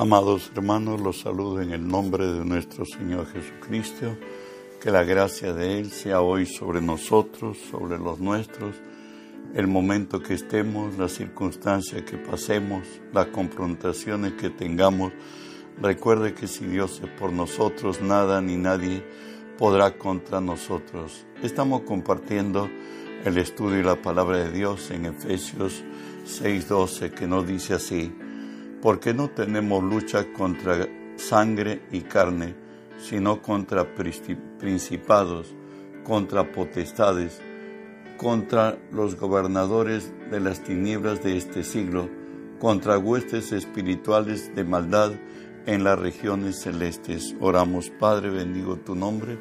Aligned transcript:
Amados 0.00 0.52
hermanos, 0.54 1.00
los 1.00 1.18
saludo 1.22 1.60
en 1.60 1.72
el 1.72 1.88
nombre 1.88 2.24
de 2.24 2.44
nuestro 2.44 2.84
Señor 2.84 3.26
Jesucristo. 3.32 4.16
Que 4.80 4.92
la 4.92 5.02
gracia 5.02 5.52
de 5.52 5.80
Él 5.80 5.90
sea 5.90 6.20
hoy 6.20 6.46
sobre 6.46 6.80
nosotros, 6.80 7.58
sobre 7.68 7.98
los 7.98 8.20
nuestros, 8.20 8.76
el 9.54 9.66
momento 9.66 10.22
que 10.22 10.34
estemos, 10.34 10.96
las 10.96 11.14
circunstancias 11.14 12.02
que 12.02 12.16
pasemos, 12.16 12.84
las 13.12 13.26
confrontaciones 13.26 14.34
que 14.34 14.50
tengamos. 14.50 15.12
Recuerde 15.82 16.32
que 16.32 16.46
si 16.46 16.64
Dios 16.64 17.00
es 17.02 17.10
por 17.18 17.32
nosotros, 17.32 18.00
nada 18.00 18.40
ni 18.40 18.56
nadie 18.56 19.02
podrá 19.58 19.98
contra 19.98 20.40
nosotros. 20.40 21.26
Estamos 21.42 21.80
compartiendo 21.80 22.70
el 23.24 23.36
estudio 23.36 23.80
y 23.80 23.82
la 23.82 24.00
palabra 24.00 24.44
de 24.44 24.52
Dios 24.52 24.92
en 24.92 25.06
Efesios 25.06 25.82
6:12 26.24 27.10
que 27.10 27.26
nos 27.26 27.48
dice 27.48 27.74
así 27.74 28.12
porque 28.82 29.14
no 29.14 29.28
tenemos 29.30 29.82
lucha 29.82 30.32
contra 30.32 30.88
sangre 31.16 31.82
y 31.90 32.00
carne, 32.02 32.54
sino 33.00 33.42
contra 33.42 33.86
principados, 33.94 35.54
contra 36.04 36.52
potestades, 36.52 37.40
contra 38.16 38.78
los 38.92 39.16
gobernadores 39.16 40.12
de 40.30 40.40
las 40.40 40.62
tinieblas 40.62 41.22
de 41.22 41.36
este 41.36 41.64
siglo, 41.64 42.08
contra 42.58 42.98
huestes 42.98 43.52
espirituales 43.52 44.54
de 44.54 44.64
maldad 44.64 45.12
en 45.66 45.84
las 45.84 45.98
regiones 45.98 46.60
celestes. 46.60 47.36
Oramos, 47.40 47.90
Padre, 47.90 48.30
bendigo 48.30 48.76
tu 48.76 48.94
nombre. 48.94 49.38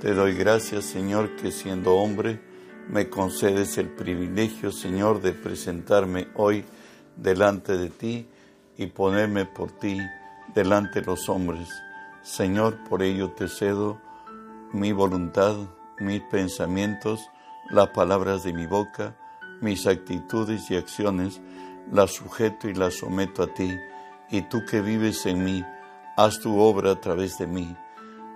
Te 0.00 0.14
doy 0.14 0.34
gracias, 0.34 0.84
Señor, 0.84 1.36
que 1.36 1.50
siendo 1.50 1.96
hombre 1.96 2.40
me 2.88 3.08
concedes 3.08 3.78
el 3.78 3.88
privilegio, 3.88 4.70
Señor, 4.70 5.22
de 5.22 5.32
presentarme 5.32 6.28
hoy 6.34 6.64
delante 7.16 7.76
de 7.76 7.88
ti 7.88 8.26
y 8.76 8.86
ponerme 8.86 9.44
por 9.44 9.70
ti 9.72 9.98
delante 10.54 11.00
de 11.00 11.06
los 11.06 11.28
hombres. 11.28 11.68
Señor, 12.22 12.82
por 12.88 13.02
ello 13.02 13.30
te 13.32 13.48
cedo 13.48 14.00
mi 14.72 14.92
voluntad, 14.92 15.54
mis 15.98 16.20
pensamientos, 16.22 17.20
las 17.70 17.88
palabras 17.90 18.42
de 18.42 18.52
mi 18.52 18.66
boca, 18.66 19.14
mis 19.60 19.86
actitudes 19.86 20.70
y 20.70 20.76
acciones, 20.76 21.40
las 21.92 22.12
sujeto 22.12 22.68
y 22.68 22.74
las 22.74 22.94
someto 22.94 23.42
a 23.42 23.46
ti, 23.46 23.70
y 24.30 24.42
tú 24.42 24.64
que 24.68 24.80
vives 24.80 25.26
en 25.26 25.44
mí, 25.44 25.64
haz 26.16 26.40
tu 26.40 26.58
obra 26.58 26.92
a 26.92 27.00
través 27.00 27.38
de 27.38 27.46
mí. 27.46 27.76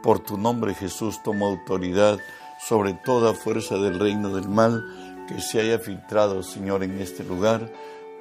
Por 0.03 0.21
tu 0.21 0.39
nombre 0.39 0.75
Jesús 0.75 1.23
tomo 1.23 1.47
autoridad 1.47 2.19
sobre 2.61 2.93
toda 2.93 3.35
fuerza 3.35 3.77
del 3.77 3.99
reino 3.99 4.35
del 4.35 4.49
mal 4.49 5.25
que 5.27 5.41
se 5.41 5.61
haya 5.61 5.79
filtrado, 5.79 6.43
Señor, 6.43 6.85
en 6.85 7.01
este 7.01 7.25
lugar 7.25 7.71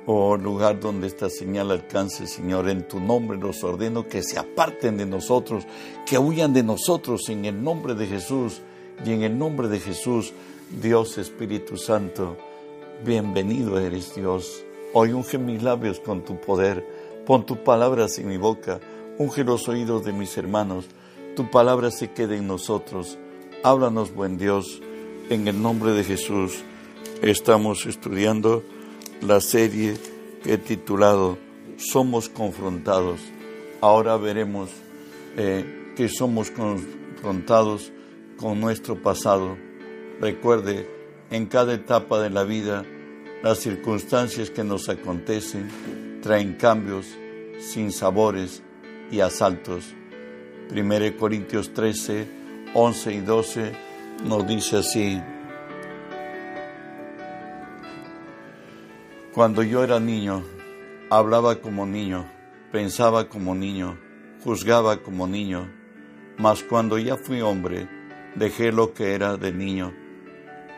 Oh 0.10 0.38
lugar 0.38 0.80
donde 0.80 1.06
esta 1.08 1.30
señal 1.30 1.70
alcance, 1.70 2.28
Señor, 2.28 2.70
en 2.70 2.88
tu 2.88 3.02
nombre 3.02 3.38
los 3.38 3.62
ordeno 3.66 4.08
que 4.08 4.24
se 4.24 4.40
aparten 4.40 4.96
de 4.96 5.06
nosotros, 5.06 5.66
que 6.06 6.18
huyan 6.18 6.54
de 6.54 6.64
nosotros 6.64 7.28
en 7.28 7.44
el 7.44 7.62
nombre 7.62 7.94
de 7.94 8.08
Jesús. 8.08 8.62
Y 9.06 9.12
en 9.12 9.24
el 9.24 9.38
nombre 9.38 9.68
de 9.68 9.82
Jesús, 9.82 10.32
Dios 10.82 11.18
Espíritu 11.18 11.76
Santo, 11.76 12.38
bienvenido 13.04 13.78
eres 13.80 14.16
Dios. 14.16 14.64
Hoy 14.94 15.12
unge 15.12 15.38
mis 15.38 15.62
labios 15.62 16.00
con 16.00 16.24
tu 16.24 16.40
poder, 16.40 16.88
pon 17.26 17.46
tus 17.46 17.58
palabras 17.58 18.18
en 18.18 18.30
mi 18.30 18.38
boca, 18.38 18.80
unge 19.18 19.44
los 19.44 19.68
oídos 19.68 20.06
de 20.06 20.14
mis 20.14 20.38
hermanos, 20.38 20.86
tu 21.36 21.52
palabra 21.52 21.92
se 21.92 22.12
quede 22.14 22.38
en 22.38 22.48
nosotros. 22.48 23.18
Háblanos, 23.62 24.14
buen 24.16 24.38
Dios, 24.38 24.82
en 25.30 25.50
el 25.50 25.62
nombre 25.62 25.92
de 25.92 26.06
Jesús. 26.06 26.64
Estamos 27.22 27.86
estudiando 27.86 28.64
la 29.22 29.42
serie 29.42 29.96
que 30.44 30.54
he 30.54 30.58
titulado 30.58 31.38
Somos 31.78 32.30
confrontados. 32.30 33.20
Ahora 33.82 34.18
veremos 34.18 34.70
eh, 35.36 35.94
que 35.96 36.10
somos 36.10 36.50
confrontados 36.50 37.92
con 38.38 38.60
nuestro 38.60 39.02
pasado. 39.02 39.58
Recuerde, 40.20 40.90
en 41.30 41.46
cada 41.46 41.74
etapa 41.74 42.20
de 42.20 42.30
la 42.30 42.44
vida, 42.44 42.84
las 43.44 43.60
circunstancias 43.60 44.50
que 44.50 44.64
nos 44.64 44.90
acontecen 44.90 46.20
traen 46.22 46.54
cambios, 46.56 47.06
sin 47.60 47.92
sabores 47.92 48.64
y 49.12 49.20
asaltos. 49.20 49.94
1 50.72 51.18
Corintios 51.18 51.74
13, 51.74 52.28
11 52.74 53.14
y 53.14 53.20
12 53.20 53.72
nos 54.26 54.48
dice 54.48 54.78
así, 54.78 55.22
Cuando 59.38 59.62
yo 59.62 59.84
era 59.84 60.00
niño, 60.00 60.44
hablaba 61.12 61.62
como 61.62 61.86
niño, 61.86 62.26
pensaba 62.72 63.30
como 63.30 63.54
niño, 63.54 63.96
juzgaba 64.44 65.04
como 65.04 65.28
niño, 65.28 65.72
mas 66.40 66.64
cuando 66.64 66.98
ya 66.98 67.18
fui 67.18 67.42
hombre, 67.42 67.88
dejé 68.34 68.72
lo 68.72 68.96
que 68.96 69.14
era 69.14 69.38
de 69.38 69.54
niño. 69.54 69.94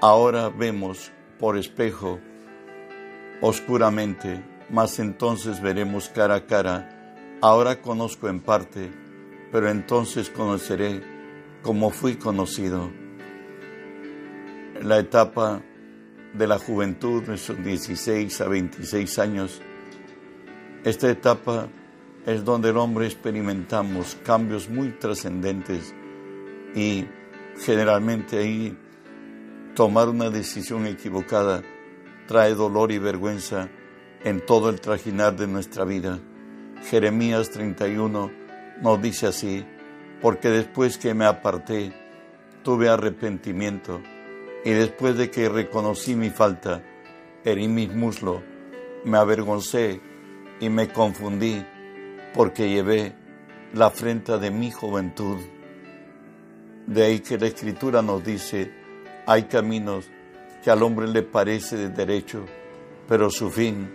Ahora 0.01 0.49
vemos 0.49 1.09
por 1.39 1.57
espejo, 1.57 2.19
oscuramente, 3.39 4.43
mas 4.69 4.99
entonces 4.99 5.61
veremos 5.61 6.09
cara 6.09 6.35
a 6.35 6.45
cara. 6.45 7.37
Ahora 7.39 7.81
conozco 7.81 8.27
en 8.27 8.41
parte, 8.41 8.91
pero 9.53 9.69
entonces 9.69 10.29
conoceré 10.29 11.01
como 11.63 11.91
fui 11.91 12.17
conocido. 12.17 12.91
La 14.81 14.99
etapa 14.99 15.61
de 16.33 16.47
la 16.47 16.59
juventud, 16.59 17.23
nuestros 17.25 17.63
16 17.63 18.41
a 18.41 18.47
26 18.47 19.19
años, 19.19 19.61
esta 20.83 21.09
etapa 21.09 21.67
es 22.25 22.45
donde 22.45 22.69
el 22.69 22.77
hombre 22.77 23.05
experimentamos 23.05 24.17
cambios 24.23 24.69
muy 24.69 24.91
trascendentes 24.91 25.93
y 26.75 27.05
generalmente 27.57 28.37
ahí 28.37 28.77
tomar 29.75 30.09
una 30.09 30.29
decisión 30.29 30.85
equivocada 30.85 31.63
trae 32.27 32.53
dolor 32.53 32.91
y 32.91 32.99
vergüenza 32.99 33.69
en 34.23 34.45
todo 34.45 34.69
el 34.69 34.79
trajinar 34.79 35.35
de 35.35 35.47
nuestra 35.47 35.83
vida. 35.83 36.19
Jeremías 36.89 37.49
31 37.49 38.31
nos 38.81 39.01
dice 39.01 39.27
así, 39.27 39.65
porque 40.21 40.49
después 40.49 40.97
que 40.97 41.13
me 41.13 41.25
aparté, 41.25 41.93
tuve 42.63 42.89
arrepentimiento 42.89 44.01
y 44.63 44.71
después 44.71 45.17
de 45.17 45.31
que 45.31 45.49
reconocí 45.49 46.15
mi 46.15 46.29
falta, 46.29 46.83
herí 47.43 47.67
mis 47.67 47.93
muslos, 47.93 48.41
me 49.05 49.17
avergoncé 49.17 50.01
y 50.59 50.69
me 50.69 50.89
confundí 50.89 51.65
porque 52.33 52.69
llevé 52.69 53.13
la 53.73 53.87
afrenta 53.87 54.37
de 54.37 54.51
mi 54.51 54.71
juventud. 54.71 55.37
De 56.85 57.03
ahí 57.03 57.19
que 57.19 57.37
la 57.37 57.47
escritura 57.47 58.01
nos 58.01 58.23
dice, 58.23 58.71
hay 59.25 59.43
caminos 59.43 60.09
que 60.63 60.71
al 60.71 60.83
hombre 60.83 61.07
le 61.07 61.23
parece 61.23 61.77
de 61.77 61.89
derecho, 61.89 62.45
pero 63.07 63.29
su 63.29 63.49
fin 63.49 63.89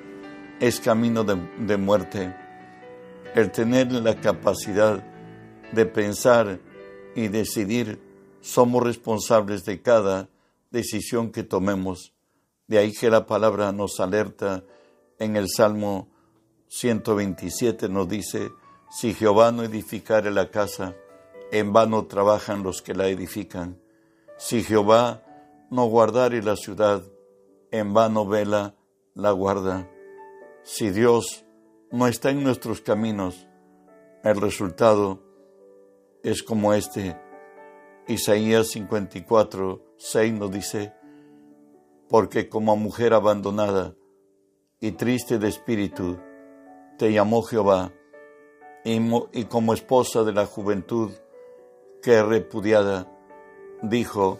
es 0.61 0.81
camino 0.81 1.25
de, 1.25 1.37
de 1.59 1.77
muerte. 1.77 2.35
El 3.35 3.51
tener 3.51 3.93
la 3.93 4.15
capacidad 4.15 5.05
de 5.73 5.87
pensar 5.87 6.61
y 7.15 7.29
decidir, 7.29 8.01
somos 8.41 8.83
responsables 8.83 9.65
de 9.65 9.83
cada 9.83 10.29
decisión 10.75 11.31
que 11.31 11.45
tomemos. 11.45 12.13
De 12.67 12.79
ahí 12.79 12.93
que 12.93 13.09
la 13.09 13.27
palabra 13.27 13.73
nos 13.73 14.01
alerta 14.01 14.65
en 15.19 15.37
el 15.37 15.49
Salmo 15.49 16.09
127, 16.69 17.89
nos 17.89 18.09
dice, 18.09 18.51
si 18.91 19.15
Jehová 19.15 19.53
no 19.53 19.63
edificare 19.63 20.33
la 20.33 20.51
casa, 20.51 20.97
en 21.53 21.73
vano 21.73 22.07
trabajan 22.07 22.65
los 22.65 22.83
que 22.83 22.95
la 22.95 23.07
edifican. 23.07 23.81
Si 24.37 24.65
Jehová 24.65 25.23
no 25.71 25.87
guardare 25.87 26.43
la 26.43 26.57
ciudad, 26.57 27.03
en 27.71 27.95
vano 27.95 28.27
vela 28.27 28.75
la 29.15 29.31
guarda. 29.31 29.89
Si 30.65 30.91
Dios 30.91 31.45
no 31.93 32.09
está 32.09 32.31
en 32.31 32.43
nuestros 32.43 32.81
caminos, 32.81 33.47
el 34.25 34.41
resultado 34.41 35.23
es 36.25 36.43
como 36.43 36.75
este. 36.75 37.24
Isaías 38.07 38.69
54, 38.69 39.95
6 39.97 40.33
nos 40.35 40.51
dice, 40.51 40.93
porque 42.09 42.49
como 42.51 42.77
mujer 42.77 43.15
abandonada 43.15 43.95
y 44.79 44.93
triste 44.93 45.39
de 45.39 45.49
espíritu, 45.49 46.19
te 46.99 47.13
llamó 47.13 47.43
Jehová, 47.43 47.93
y, 48.85 49.45
como 49.45 49.73
esposa 49.73 50.23
de 50.25 50.35
la 50.35 50.45
juventud 50.45 51.11
que 52.03 52.23
repudiada, 52.23 53.11
dijo 53.81 54.39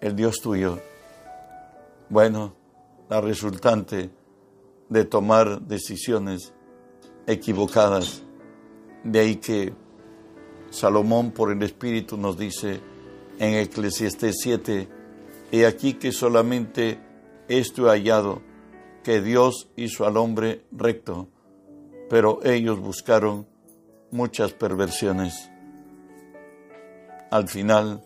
el 0.00 0.16
Dios 0.16 0.40
tuyo. 0.40 0.78
Bueno, 2.08 2.54
la 3.10 3.20
resultante 3.20 4.10
de 4.88 5.04
tomar 5.04 5.60
decisiones 5.60 6.54
equivocadas. 7.26 8.22
De 9.02 9.20
ahí 9.20 9.36
que 9.36 9.74
Salomón 10.70 11.30
por 11.32 11.52
el 11.52 11.62
Espíritu 11.62 12.16
nos 12.16 12.38
dice, 12.38 12.80
en 13.38 13.54
Eclesiastés 13.54 14.36
7, 14.40 14.88
he 15.52 15.66
aquí 15.66 15.94
que 15.94 16.12
solamente 16.12 16.98
esto 17.48 17.86
he 17.86 17.90
hallado, 17.90 18.42
que 19.02 19.20
Dios 19.20 19.68
hizo 19.76 20.06
al 20.06 20.16
hombre 20.16 20.64
recto, 20.72 21.28
pero 22.08 22.40
ellos 22.44 22.78
buscaron 22.78 23.46
muchas 24.10 24.52
perversiones. 24.52 25.50
Al 27.30 27.48
final, 27.48 28.04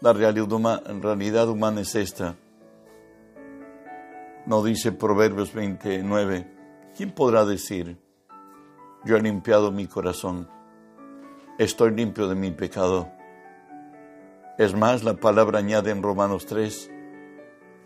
la 0.00 0.12
realidad 0.12 1.48
humana 1.48 1.80
es 1.80 1.94
esta. 1.94 2.36
No 4.46 4.62
dice 4.62 4.92
Proverbios 4.92 5.52
29, 5.52 6.46
¿quién 6.96 7.10
podrá 7.10 7.44
decir, 7.44 7.98
yo 9.04 9.16
he 9.16 9.20
limpiado 9.20 9.72
mi 9.72 9.86
corazón, 9.86 10.48
estoy 11.58 11.90
limpio 11.90 12.28
de 12.28 12.36
mi 12.36 12.52
pecado? 12.52 13.15
Es 14.58 14.74
más, 14.74 15.04
la 15.04 15.14
palabra 15.14 15.58
añade 15.58 15.90
en 15.90 16.02
Romanos 16.02 16.46
3, 16.46 16.90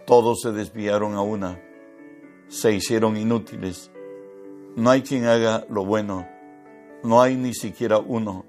todos 0.07 0.41
se 0.43 0.53
desviaron 0.53 1.15
a 1.15 1.21
una, 1.21 1.61
se 2.47 2.73
hicieron 2.73 3.17
inútiles, 3.17 3.91
no 4.77 4.91
hay 4.91 5.03
quien 5.03 5.25
haga 5.25 5.67
lo 5.69 5.85
bueno, 5.85 6.29
no 7.03 7.23
hay 7.23 7.35
ni 7.35 7.55
siquiera 7.55 7.99
uno, 7.99 8.47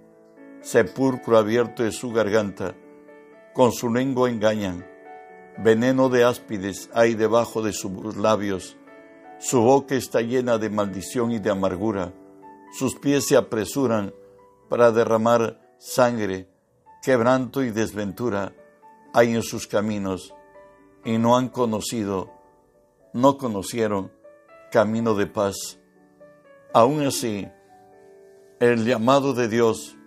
sepulcro 0.62 1.35
abierto 1.35 1.83
es 1.83 1.95
su 1.95 2.12
garganta, 2.12 2.75
con 3.56 3.71
su 3.71 3.91
lengua 3.91 4.29
engañan, 4.29 4.85
veneno 5.57 6.07
de 6.09 6.23
áspides 6.23 6.91
hay 6.94 7.15
debajo 7.15 7.63
de 7.63 7.73
sus 7.73 8.15
labios, 8.18 8.77
su 9.39 9.62
boca 9.62 9.95
está 9.95 10.21
llena 10.21 10.59
de 10.59 10.69
maldición 10.69 11.31
y 11.31 11.39
de 11.39 11.50
amargura, 11.50 12.13
sus 12.71 12.94
pies 13.00 13.25
se 13.27 13.35
apresuran 13.35 14.13
para 14.69 14.91
derramar 14.91 15.59
sangre, 15.79 16.50
quebranto 17.01 17.63
y 17.63 17.71
desventura 17.71 18.53
hay 19.13 19.33
en 19.33 19.42
sus 19.42 19.68
caminos, 19.68 20.33
y 21.03 21.18
no 21.18 21.36
han 21.36 21.50
conocido, 21.50 22.31
no 23.13 23.38
conocieron 23.38 24.12
camino 24.71 25.15
de 25.15 25.25
paz. 25.25 25.80
Aún 26.74 27.01
así, 27.01 27.48
el 28.59 28.86
llamado 28.86 29.33
de 29.33 29.50
Dios 29.50 29.98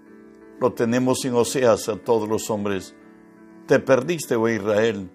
lo 0.60 0.72
tenemos 0.72 1.24
en 1.24 1.34
Oseas 1.34 1.88
a 1.88 1.96
todos 1.96 2.28
los 2.28 2.48
hombres. 2.48 2.94
Te 3.66 3.80
perdiste, 3.80 4.36
oh 4.36 4.48
Israel, 4.48 5.10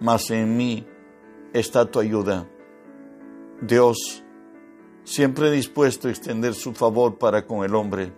mas 0.00 0.30
en 0.30 0.56
mí 0.56 0.86
está 1.52 1.90
tu 1.90 1.98
ayuda. 1.98 2.48
Dios, 3.60 4.22
siempre 5.04 5.50
dispuesto 5.50 6.06
a 6.06 6.12
extender 6.12 6.54
su 6.54 6.72
favor 6.72 7.18
para 7.18 7.44
con 7.44 7.64
el 7.64 7.74
hombre 7.74 8.12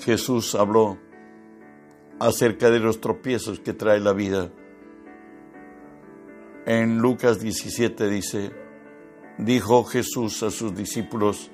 Jesús 0.00 0.54
habló 0.54 0.98
acerca 2.18 2.70
de 2.70 2.80
los 2.80 3.00
tropiezos 3.00 3.60
que 3.60 3.72
trae 3.72 4.00
la 4.00 4.12
vida. 4.12 4.50
En 6.66 6.98
Lucas 6.98 7.40
17 7.40 8.08
dice, 8.08 8.50
dijo 9.38 9.84
Jesús 9.84 10.42
a 10.42 10.50
sus 10.50 10.74
discípulos, 10.74 11.50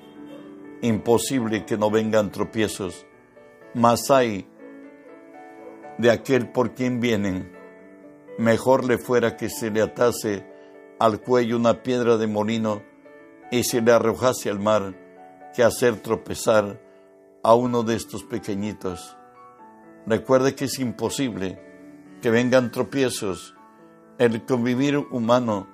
imposible 0.81 1.65
que 1.65 1.77
no 1.77 1.89
vengan 1.89 2.31
tropiezos, 2.31 3.05
mas 3.73 4.11
hay 4.11 4.47
de 5.97 6.11
aquel 6.11 6.49
por 6.51 6.73
quien 6.73 6.99
vienen, 6.99 7.51
mejor 8.37 8.85
le 8.85 8.97
fuera 8.97 9.35
que 9.35 9.49
se 9.49 9.71
le 9.71 9.81
atase 9.81 10.45
al 10.99 11.21
cuello 11.21 11.57
una 11.57 11.83
piedra 11.83 12.17
de 12.17 12.27
molino 12.27 12.83
y 13.51 13.63
se 13.63 13.81
le 13.81 13.91
arrojase 13.91 14.49
al 14.49 14.59
mar 14.59 14.95
que 15.55 15.63
hacer 15.63 15.97
tropezar 15.97 16.86
a 17.47 17.55
uno 17.55 17.81
de 17.81 17.95
estos 17.95 18.25
pequeñitos. 18.25 19.15
Recuerde 20.05 20.53
que 20.53 20.65
es 20.65 20.79
imposible 20.79 21.57
que 22.21 22.29
vengan 22.29 22.73
tropiezos. 22.73 23.55
El 24.17 24.43
convivir 24.45 24.97
humano 24.97 25.65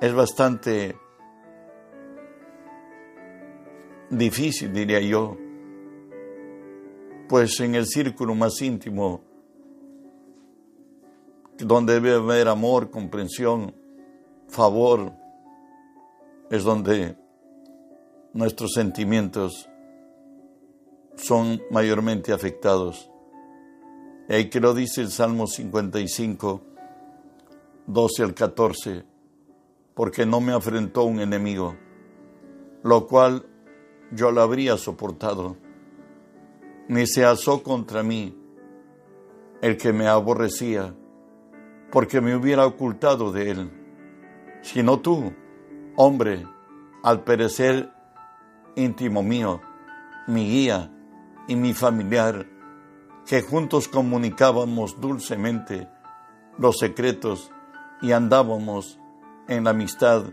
es 0.00 0.14
bastante 0.14 0.96
difícil, 4.08 4.72
diría 4.72 5.00
yo, 5.00 5.36
pues 7.28 7.60
en 7.60 7.74
el 7.74 7.84
círculo 7.84 8.34
más 8.34 8.62
íntimo, 8.62 9.20
donde 11.58 12.00
debe 12.00 12.14
haber 12.14 12.48
amor, 12.48 12.90
comprensión, 12.90 13.74
favor, 14.48 15.12
es 16.50 16.64
donde 16.64 17.14
nuestros 18.32 18.72
sentimientos 18.72 19.69
son 21.16 21.62
mayormente 21.70 22.32
afectados. 22.32 23.10
Y 24.28 24.46
que 24.46 24.60
lo 24.60 24.74
dice 24.74 25.00
el 25.00 25.10
Salmo 25.10 25.46
55, 25.46 26.62
12 27.86 28.22
al 28.22 28.34
14, 28.34 29.04
porque 29.94 30.24
no 30.24 30.40
me 30.40 30.52
afrentó 30.52 31.04
un 31.04 31.20
enemigo, 31.20 31.76
lo 32.82 33.06
cual 33.06 33.44
yo 34.12 34.30
lo 34.30 34.40
habría 34.40 34.76
soportado, 34.76 35.56
ni 36.88 37.06
se 37.06 37.24
alzó 37.24 37.62
contra 37.62 38.02
mí 38.02 38.36
el 39.60 39.76
que 39.76 39.92
me 39.92 40.06
aborrecía, 40.06 40.94
porque 41.90 42.20
me 42.20 42.34
hubiera 42.34 42.66
ocultado 42.66 43.32
de 43.32 43.50
él, 43.50 43.70
sino 44.62 45.00
tú, 45.00 45.32
hombre, 45.96 46.46
al 47.02 47.24
perecer 47.24 47.90
íntimo 48.76 49.22
mío, 49.22 49.60
mi 50.26 50.48
guía, 50.48 50.90
y 51.48 51.56
mi 51.56 51.74
familiar, 51.74 52.46
que 53.26 53.42
juntos 53.42 53.88
comunicábamos 53.88 55.00
dulcemente 55.00 55.88
los 56.58 56.78
secretos 56.78 57.50
y 58.02 58.12
andábamos 58.12 58.98
en 59.48 59.64
la 59.64 59.70
amistad 59.70 60.24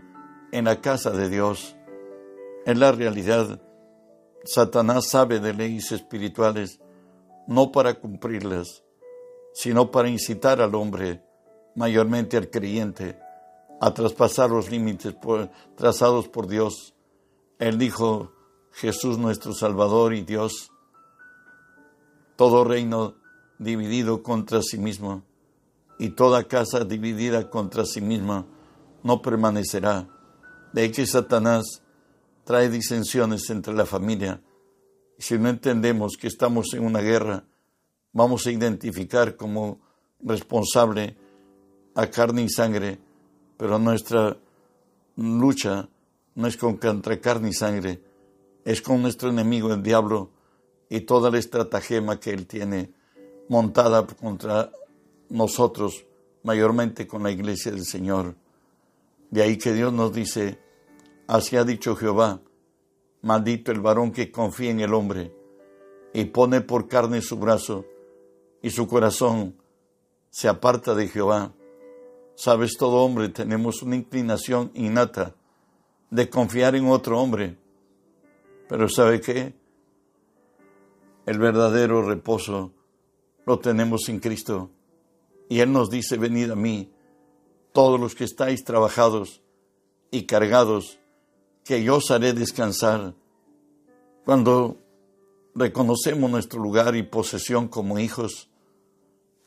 en 0.52 0.64
la 0.64 0.80
casa 0.80 1.10
de 1.10 1.28
Dios. 1.28 1.76
En 2.64 2.80
la 2.80 2.92
realidad, 2.92 3.60
Satanás 4.44 5.08
sabe 5.08 5.40
de 5.40 5.54
leyes 5.54 5.92
espirituales 5.92 6.80
no 7.46 7.72
para 7.72 7.94
cumplirlas, 7.94 8.84
sino 9.52 9.90
para 9.90 10.08
incitar 10.08 10.60
al 10.60 10.74
hombre, 10.74 11.22
mayormente 11.74 12.36
al 12.36 12.50
creyente, 12.50 13.18
a 13.80 13.92
traspasar 13.94 14.50
los 14.50 14.70
límites 14.70 15.16
trazados 15.76 16.28
por 16.28 16.46
Dios. 16.46 16.94
Él 17.58 17.78
dijo, 17.78 18.32
Jesús 18.72 19.18
nuestro 19.18 19.52
Salvador 19.52 20.14
y 20.14 20.22
Dios, 20.22 20.70
todo 22.38 22.62
reino 22.62 23.16
dividido 23.58 24.22
contra 24.22 24.62
sí 24.62 24.78
mismo 24.78 25.24
y 25.98 26.10
toda 26.10 26.44
casa 26.44 26.84
dividida 26.84 27.50
contra 27.50 27.84
sí 27.84 28.00
misma 28.00 28.46
no 29.02 29.20
permanecerá. 29.20 30.08
De 30.72 30.92
que 30.92 31.04
Satanás 31.04 31.82
trae 32.44 32.68
disensiones 32.68 33.50
entre 33.50 33.74
la 33.74 33.86
familia. 33.86 34.40
Si 35.18 35.36
no 35.36 35.48
entendemos 35.48 36.16
que 36.16 36.28
estamos 36.28 36.72
en 36.74 36.84
una 36.84 37.00
guerra, 37.00 37.42
vamos 38.12 38.46
a 38.46 38.52
identificar 38.52 39.34
como 39.34 39.80
responsable 40.20 41.16
a 41.96 42.06
carne 42.06 42.42
y 42.42 42.48
sangre, 42.48 43.00
pero 43.56 43.80
nuestra 43.80 44.36
lucha 45.16 45.88
no 46.36 46.46
es 46.46 46.56
contra 46.56 47.20
carne 47.20 47.48
y 47.48 47.52
sangre, 47.52 48.00
es 48.64 48.80
con 48.80 49.02
nuestro 49.02 49.30
enemigo, 49.30 49.74
el 49.74 49.82
diablo, 49.82 50.37
y 50.88 51.00
toda 51.02 51.30
la 51.30 51.38
estratagema 51.38 52.18
que 52.18 52.30
Él 52.30 52.46
tiene 52.46 52.92
montada 53.48 54.06
contra 54.06 54.70
nosotros, 55.28 56.04
mayormente 56.42 57.06
con 57.06 57.22
la 57.22 57.30
iglesia 57.30 57.72
del 57.72 57.84
Señor. 57.84 58.34
De 59.30 59.42
ahí 59.42 59.58
que 59.58 59.72
Dios 59.72 59.92
nos 59.92 60.12
dice, 60.12 60.58
así 61.26 61.56
ha 61.56 61.64
dicho 61.64 61.96
Jehová, 61.96 62.40
maldito 63.22 63.72
el 63.72 63.80
varón 63.80 64.12
que 64.12 64.30
confía 64.30 64.70
en 64.70 64.80
el 64.80 64.94
hombre 64.94 65.32
y 66.12 66.24
pone 66.26 66.60
por 66.60 66.88
carne 66.88 67.20
su 67.20 67.36
brazo 67.38 67.84
y 68.62 68.70
su 68.70 68.86
corazón 68.86 69.56
se 70.30 70.48
aparta 70.48 70.94
de 70.94 71.08
Jehová. 71.08 71.52
Sabes, 72.34 72.76
todo 72.78 73.04
hombre 73.04 73.28
tenemos 73.28 73.82
una 73.82 73.96
inclinación 73.96 74.70
innata 74.74 75.34
de 76.10 76.30
confiar 76.30 76.74
en 76.76 76.86
otro 76.86 77.20
hombre, 77.20 77.56
pero 78.68 78.88
¿sabe 78.88 79.20
qué? 79.20 79.54
El 81.28 81.38
verdadero 81.38 82.00
reposo 82.00 82.72
lo 83.44 83.58
tenemos 83.58 84.08
en 84.08 84.18
Cristo. 84.18 84.70
Y 85.50 85.60
Él 85.60 85.70
nos 85.70 85.90
dice, 85.90 86.16
venid 86.16 86.50
a 86.50 86.56
mí, 86.56 86.90
todos 87.74 88.00
los 88.00 88.14
que 88.14 88.24
estáis 88.24 88.64
trabajados 88.64 89.42
y 90.10 90.24
cargados, 90.24 90.98
que 91.66 91.82
yo 91.82 91.96
os 91.96 92.10
haré 92.10 92.32
descansar. 92.32 93.12
Cuando 94.24 94.78
reconocemos 95.54 96.30
nuestro 96.30 96.62
lugar 96.62 96.96
y 96.96 97.02
posesión 97.02 97.68
como 97.68 97.98
hijos 97.98 98.48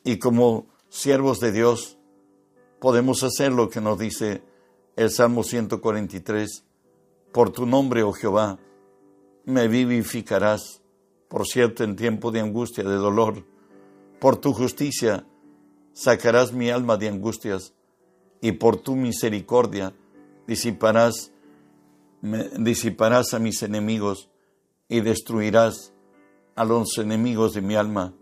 y 0.04 0.20
como 0.20 0.68
siervos 0.88 1.40
de 1.40 1.50
Dios, 1.50 1.98
podemos 2.78 3.24
hacer 3.24 3.50
lo 3.50 3.68
que 3.68 3.80
nos 3.80 3.98
dice 3.98 4.44
el 4.94 5.10
Salmo 5.10 5.42
143. 5.42 6.64
Por 7.32 7.50
tu 7.50 7.66
nombre, 7.66 8.04
oh 8.04 8.12
Jehová, 8.12 8.60
me 9.46 9.66
vivificarás 9.66 10.81
por 11.32 11.46
cierto, 11.46 11.82
en 11.82 11.96
tiempo 11.96 12.30
de 12.30 12.40
angustia, 12.40 12.84
de 12.84 12.96
dolor, 12.96 13.46
por 14.20 14.36
tu 14.36 14.52
justicia 14.52 15.26
sacarás 15.94 16.52
mi 16.52 16.68
alma 16.68 16.98
de 16.98 17.08
angustias 17.08 17.72
y 18.42 18.52
por 18.52 18.76
tu 18.76 18.96
misericordia 18.96 19.94
disiparás 20.46 21.32
disiparás 22.58 23.32
a 23.32 23.38
mis 23.38 23.62
enemigos 23.62 24.28
y 24.90 25.00
destruirás 25.00 25.94
a 26.54 26.66
los 26.66 26.98
enemigos 26.98 27.54
de 27.54 27.62
mi 27.62 27.76
alma, 27.76 28.12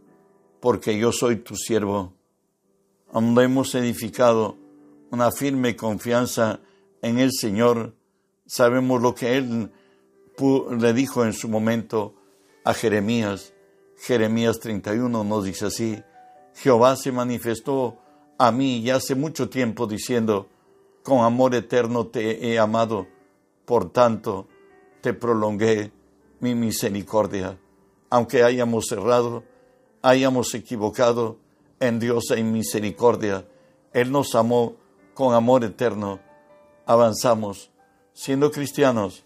porque 0.61 0.97
yo 0.97 1.11
soy 1.11 1.35
tu 1.35 1.57
siervo. 1.57 2.15
Hemos 3.13 3.75
edificado 3.75 4.57
una 5.11 5.33
firme 5.33 5.75
confianza 5.75 6.61
en 7.03 7.19
el 7.19 7.33
Señor, 7.33 7.97
sabemos 8.47 9.03
lo 9.03 9.17
que 9.17 9.37
Él 9.37 9.73
le 10.79 10.93
dijo 10.93 11.25
en 11.25 11.33
su 11.33 11.49
momento 11.49 12.15
a 12.65 12.75
Jeremías. 12.75 13.55
Jeremías 13.97 14.61
31 14.61 15.25
nos 15.25 15.45
dice 15.45 15.67
así, 15.67 16.03
Jehová 16.55 16.97
se 16.97 17.13
manifestó 17.13 17.99
a 18.39 18.53
mí 18.53 18.81
ya 18.81 18.97
hace 18.97 19.15
mucho 19.15 19.51
tiempo 19.51 19.87
diciendo, 19.87 20.49
con 21.03 21.23
amor 21.23 21.55
eterno 21.55 22.07
te 22.07 22.49
he 22.49 22.59
amado, 22.59 23.07
por 23.67 23.93
tanto 23.93 24.49
te 25.03 25.13
prolongué 25.13 25.93
mi 26.41 26.55
misericordia. 26.55 27.59
Aunque 28.09 28.43
hayamos 28.43 28.87
cerrado, 28.89 29.45
hayamos 30.01 30.55
equivocado, 30.55 31.37
en 31.81 32.01
Dios 32.01 32.31
hay 32.31 32.43
misericordia. 32.43 33.47
Él 33.93 34.11
nos 34.11 34.35
amó 34.35 34.77
con 35.13 35.35
amor 35.35 35.63
eterno. 35.63 36.19
Avanzamos. 36.87 37.71
Siendo 38.15 38.51
cristianos, 38.51 39.23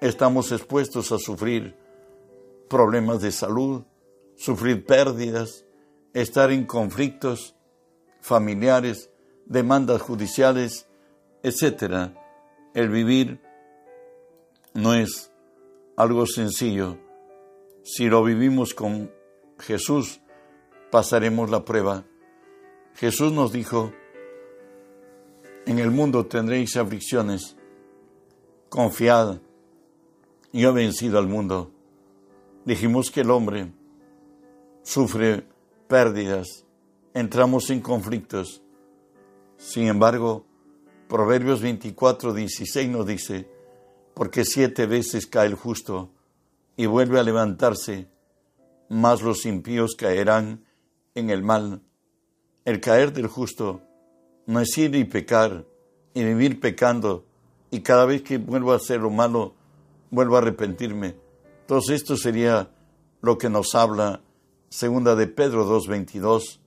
estamos 0.00 0.52
expuestos 0.52 1.10
a 1.10 1.18
sufrir 1.18 1.81
problemas 2.72 3.20
de 3.20 3.32
salud, 3.32 3.84
sufrir 4.34 4.86
pérdidas, 4.86 5.66
estar 6.14 6.50
en 6.50 6.64
conflictos 6.64 7.54
familiares, 8.22 9.10
demandas 9.44 10.00
judiciales, 10.00 10.88
etc. 11.42 12.12
El 12.72 12.88
vivir 12.88 13.42
no 14.72 14.94
es 14.94 15.30
algo 15.98 16.24
sencillo. 16.24 16.96
Si 17.84 18.06
lo 18.06 18.24
vivimos 18.24 18.72
con 18.72 19.12
Jesús, 19.58 20.22
pasaremos 20.90 21.50
la 21.50 21.66
prueba. 21.66 22.06
Jesús 22.94 23.32
nos 23.32 23.52
dijo, 23.52 23.92
en 25.66 25.78
el 25.78 25.90
mundo 25.90 26.24
tendréis 26.24 26.78
aflicciones, 26.78 27.54
confiad, 28.70 29.40
yo 30.54 30.70
he 30.70 30.72
vencido 30.72 31.18
al 31.18 31.28
mundo. 31.28 31.71
Dijimos 32.64 33.10
que 33.10 33.22
el 33.22 33.30
hombre 33.30 33.72
sufre 34.82 35.44
pérdidas, 35.88 36.64
entramos 37.12 37.70
en 37.70 37.80
conflictos. 37.80 38.62
Sin 39.56 39.88
embargo, 39.88 40.46
Proverbios 41.08 41.60
24, 41.60 42.32
16 42.32 42.88
nos 42.88 43.06
dice, 43.06 43.48
porque 44.14 44.44
siete 44.44 44.86
veces 44.86 45.26
cae 45.26 45.48
el 45.48 45.54
justo 45.54 46.10
y 46.76 46.86
vuelve 46.86 47.18
a 47.18 47.24
levantarse, 47.24 48.08
más 48.88 49.22
los 49.22 49.44
impíos 49.44 49.96
caerán 49.96 50.64
en 51.16 51.30
el 51.30 51.42
mal. 51.42 51.82
El 52.64 52.80
caer 52.80 53.12
del 53.12 53.26
justo 53.26 53.82
no 54.46 54.60
es 54.60 54.78
ir 54.78 54.94
y 54.94 55.04
pecar 55.04 55.66
y 56.14 56.22
vivir 56.22 56.60
pecando 56.60 57.26
y 57.72 57.80
cada 57.80 58.04
vez 58.04 58.22
que 58.22 58.38
vuelvo 58.38 58.72
a 58.72 58.76
hacer 58.76 59.00
lo 59.00 59.10
malo, 59.10 59.54
vuelvo 60.10 60.36
a 60.36 60.38
arrepentirme. 60.38 61.21
Entonces 61.72 62.02
esto 62.02 62.18
sería 62.18 62.68
lo 63.22 63.38
que 63.38 63.48
nos 63.48 63.74
habla 63.74 64.20
segunda 64.68 65.16
de 65.16 65.26
Pedro 65.26 65.66
2.22, 65.66 66.60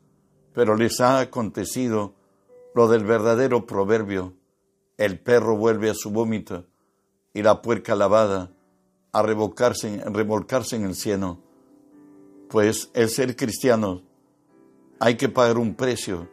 pero 0.52 0.76
les 0.76 1.00
ha 1.00 1.20
acontecido 1.20 2.16
lo 2.74 2.88
del 2.88 3.04
verdadero 3.04 3.68
proverbio, 3.68 4.34
el 4.98 5.20
perro 5.20 5.58
vuelve 5.58 5.92
a 5.92 5.94
su 5.94 6.10
vómito 6.10 6.66
y 7.36 7.44
la 7.44 7.62
puerca 7.62 7.94
lavada 7.94 8.52
a 9.12 9.22
revolcarse, 9.22 10.02
revolcarse 10.08 10.76
en 10.76 10.86
el 10.86 10.96
cielo. 10.96 11.38
Pues 12.50 12.90
el 12.96 13.10
ser 13.10 13.36
cristiano 13.36 14.02
hay 15.00 15.18
que 15.18 15.30
pagar 15.30 15.60
un 15.60 15.76
precio. 15.76 16.28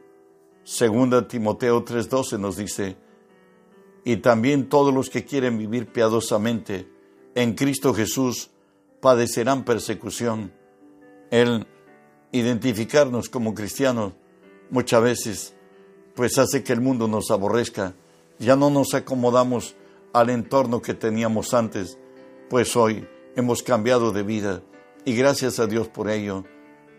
Segunda 0.64 1.28
Timoteo 1.28 1.84
3:12 1.84 2.38
nos 2.38 2.56
dice, 2.56 2.96
y 4.02 4.16
también 4.16 4.70
todos 4.70 4.94
los 4.94 5.10
que 5.10 5.26
quieren 5.26 5.58
vivir 5.58 5.92
piadosamente 5.92 6.90
en 7.34 7.52
Cristo 7.52 7.92
Jesús 7.92 8.48
padecerán 9.02 9.64
persecución. 9.64 10.52
El 11.30 11.66
identificarnos 12.30 13.28
como 13.28 13.52
cristianos 13.52 14.14
muchas 14.70 15.02
veces 15.02 15.54
pues 16.14 16.38
hace 16.38 16.62
que 16.62 16.72
el 16.72 16.80
mundo 16.80 17.08
nos 17.08 17.30
aborrezca. 17.30 17.94
Ya 18.38 18.54
no 18.54 18.70
nos 18.70 18.94
acomodamos 18.94 19.74
al 20.12 20.30
entorno 20.30 20.80
que 20.80 20.94
teníamos 20.94 21.52
antes, 21.52 21.98
pues 22.48 22.76
hoy 22.76 23.06
hemos 23.34 23.62
cambiado 23.62 24.12
de 24.12 24.22
vida 24.22 24.62
y 25.04 25.16
gracias 25.16 25.58
a 25.58 25.66
Dios 25.66 25.88
por 25.88 26.08
ello. 26.08 26.44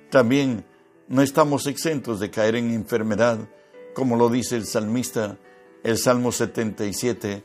También 0.10 0.66
no 1.08 1.22
estamos 1.22 1.68
exentos 1.68 2.20
de 2.20 2.30
caer 2.30 2.56
en 2.56 2.72
enfermedad, 2.72 3.40
como 3.94 4.18
lo 4.18 4.30
dice 4.30 4.58
el 4.58 4.66
salmista, 4.66 5.38
el 5.84 5.98
Salmo 5.98 6.32
77. 6.32 7.44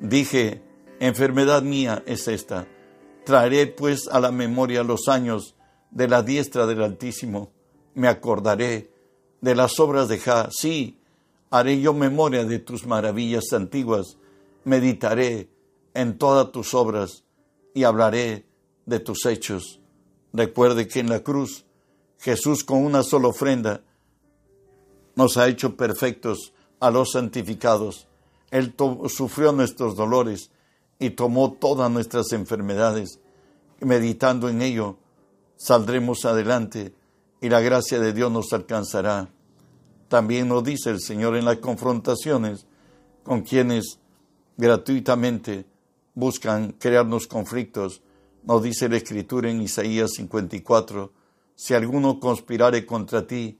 Dije, 0.00 0.60
enfermedad 0.98 1.62
mía 1.62 2.02
es 2.06 2.26
esta. 2.26 2.66
Traeré 3.24 3.68
pues 3.68 4.08
a 4.08 4.20
la 4.20 4.32
memoria 4.32 4.82
los 4.82 5.08
años 5.08 5.54
de 5.90 6.08
la 6.08 6.22
diestra 6.22 6.66
del 6.66 6.82
Altísimo. 6.82 7.52
Me 7.94 8.08
acordaré 8.08 8.90
de 9.40 9.54
las 9.54 9.78
obras 9.78 10.08
de 10.08 10.18
Ja. 10.18 10.48
Sí, 10.50 10.98
haré 11.50 11.80
yo 11.80 11.94
memoria 11.94 12.44
de 12.44 12.58
tus 12.58 12.86
maravillas 12.86 13.52
antiguas. 13.52 14.16
Meditaré 14.64 15.48
en 15.94 16.18
todas 16.18 16.50
tus 16.52 16.74
obras 16.74 17.24
y 17.74 17.84
hablaré 17.84 18.46
de 18.86 19.00
tus 19.00 19.26
hechos. 19.26 19.80
Recuerde 20.32 20.88
que 20.88 21.00
en 21.00 21.10
la 21.10 21.22
cruz 21.22 21.64
Jesús 22.18 22.64
con 22.64 22.84
una 22.84 23.02
sola 23.02 23.28
ofrenda 23.28 23.82
nos 25.14 25.36
ha 25.36 25.48
hecho 25.48 25.76
perfectos 25.76 26.54
a 26.80 26.90
los 26.90 27.12
santificados. 27.12 28.08
Él 28.50 28.74
sufrió 29.08 29.52
nuestros 29.52 29.96
dolores 29.96 30.50
y 31.02 31.10
tomó 31.10 31.52
todas 31.52 31.90
nuestras 31.90 32.30
enfermedades. 32.32 33.18
Meditando 33.80 34.48
en 34.48 34.62
ello, 34.62 34.98
saldremos 35.56 36.24
adelante 36.24 36.94
y 37.40 37.48
la 37.48 37.60
gracia 37.60 37.98
de 37.98 38.12
Dios 38.12 38.30
nos 38.30 38.52
alcanzará. 38.52 39.28
También 40.06 40.46
nos 40.46 40.62
dice 40.62 40.90
el 40.90 41.00
Señor 41.00 41.36
en 41.36 41.44
las 41.44 41.56
confrontaciones 41.56 42.66
con 43.24 43.42
quienes 43.42 43.98
gratuitamente 44.56 45.66
buscan 46.14 46.70
crearnos 46.78 47.26
conflictos. 47.26 48.00
Nos 48.44 48.62
dice 48.62 48.88
la 48.88 48.98
Escritura 48.98 49.50
en 49.50 49.60
Isaías 49.60 50.12
54, 50.12 51.12
si 51.56 51.74
alguno 51.74 52.20
conspirare 52.20 52.86
contra 52.86 53.26
ti, 53.26 53.58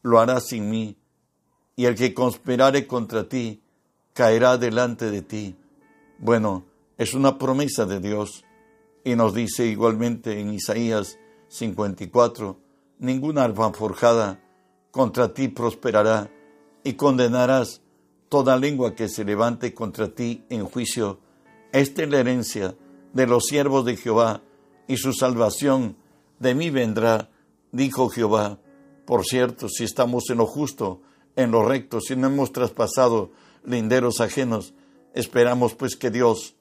lo 0.00 0.20
hará 0.20 0.40
sin 0.40 0.70
mí, 0.70 0.96
y 1.76 1.84
el 1.84 1.94
que 1.94 2.14
conspirare 2.14 2.86
contra 2.86 3.28
ti, 3.28 3.62
caerá 4.14 4.56
delante 4.56 5.10
de 5.10 5.20
ti. 5.20 5.56
Bueno, 6.18 6.67
es 6.98 7.14
una 7.14 7.38
promesa 7.38 7.86
de 7.86 8.00
Dios, 8.00 8.44
y 9.04 9.14
nos 9.14 9.32
dice 9.32 9.66
igualmente 9.66 10.40
en 10.40 10.52
Isaías 10.52 11.18
54, 11.46 12.60
ninguna 12.98 13.44
arma 13.44 13.72
forjada 13.72 14.42
contra 14.90 15.32
ti 15.32 15.46
prosperará, 15.46 16.30
y 16.82 16.94
condenarás 16.94 17.82
toda 18.28 18.58
lengua 18.58 18.94
que 18.94 19.08
se 19.08 19.24
levante 19.24 19.72
contra 19.74 20.08
ti 20.08 20.44
en 20.50 20.64
juicio. 20.64 21.20
Esta 21.72 22.02
es 22.02 22.10
la 22.10 22.18
herencia 22.18 22.74
de 23.12 23.26
los 23.26 23.44
siervos 23.46 23.84
de 23.84 23.96
Jehová, 23.96 24.42
y 24.88 24.96
su 24.96 25.12
salvación 25.12 25.96
de 26.40 26.54
mí 26.54 26.70
vendrá, 26.70 27.30
dijo 27.70 28.08
Jehová. 28.08 28.58
Por 29.06 29.24
cierto, 29.24 29.68
si 29.68 29.84
estamos 29.84 30.30
en 30.30 30.38
lo 30.38 30.46
justo, 30.46 31.00
en 31.36 31.52
lo 31.52 31.64
recto, 31.64 32.00
si 32.00 32.16
no 32.16 32.26
hemos 32.26 32.52
traspasado 32.52 33.30
linderos 33.64 34.20
ajenos, 34.20 34.74
esperamos 35.14 35.74
pues 35.74 35.94
que 35.94 36.10
Dios 36.10 36.56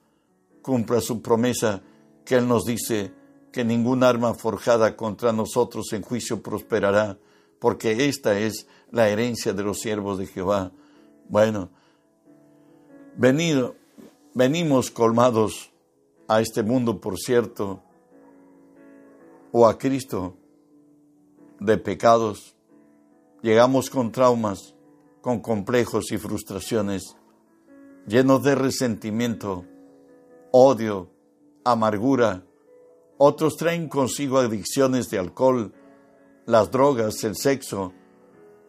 cumpla 0.68 1.00
su 1.00 1.22
promesa, 1.22 1.82
que 2.26 2.36
Él 2.36 2.46
nos 2.46 2.66
dice 2.66 3.14
que 3.54 3.64
ningún 3.64 4.04
arma 4.04 4.34
forjada 4.34 4.98
contra 4.98 5.32
nosotros 5.32 5.94
en 5.94 6.02
juicio 6.02 6.44
prosperará, 6.44 7.18
porque 7.58 8.10
esta 8.10 8.38
es 8.38 8.68
la 8.92 9.08
herencia 9.08 9.54
de 9.54 9.64
los 9.64 9.80
siervos 9.80 10.18
de 10.18 10.28
Jehová. 10.28 10.74
Bueno, 11.30 11.70
venido, 13.16 13.78
venimos 14.34 14.92
colmados 14.92 15.72
a 16.28 16.42
este 16.42 16.64
mundo, 16.64 17.00
por 17.00 17.18
cierto, 17.18 17.82
o 19.54 19.68
a 19.68 19.78
Cristo 19.78 20.36
de 21.62 21.78
pecados. 21.78 22.58
Llegamos 23.42 23.90
con 23.90 24.12
traumas, 24.12 24.76
con 25.22 25.40
complejos 25.40 26.12
y 26.12 26.18
frustraciones, 26.18 27.16
llenos 28.06 28.44
de 28.44 28.56
resentimiento, 28.56 29.64
odio, 30.52 31.10
amargura. 31.64 32.44
Otros 33.18 33.58
traen 33.58 33.90
consigo 33.90 34.40
adicciones 34.40 35.10
de 35.10 35.20
alcohol, 35.20 35.74
las 36.46 36.72
drogas, 36.72 37.24
el 37.24 37.36
sexo. 37.36 37.94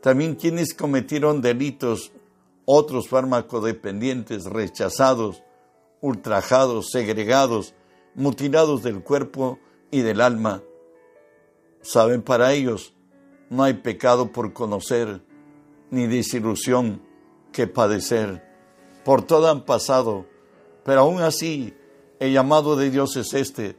También 0.00 0.34
quienes 0.34 0.74
cometieron 0.74 1.42
delitos, 1.42 2.12
otros 2.64 3.08
farmacodependientes 3.08 4.44
rechazados 4.44 5.42
ultrajados, 6.00 6.90
segregados, 6.90 7.74
mutilados 8.14 8.82
del 8.82 9.02
cuerpo 9.02 9.58
y 9.90 10.00
del 10.00 10.20
alma. 10.20 10.62
Saben, 11.80 12.22
para 12.22 12.52
ellos 12.52 12.94
no 13.50 13.62
hay 13.62 13.74
pecado 13.74 14.32
por 14.32 14.52
conocer, 14.52 15.22
ni 15.90 16.06
desilusión 16.06 17.02
que 17.52 17.66
padecer. 17.66 18.44
Por 19.04 19.22
todo 19.22 19.48
han 19.48 19.64
pasado, 19.64 20.26
pero 20.88 21.02
aún 21.02 21.20
así 21.20 21.74
el 22.18 22.32
llamado 22.32 22.74
de 22.74 22.88
Dios 22.88 23.14
es 23.18 23.34
este. 23.34 23.76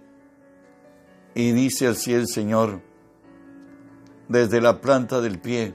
Y 1.33 1.53
dice 1.53 1.87
así 1.87 2.13
el 2.13 2.27
Señor, 2.27 2.83
desde 4.27 4.61
la 4.61 4.79
planta 4.79 5.19
del 5.19 5.39
pie 5.39 5.73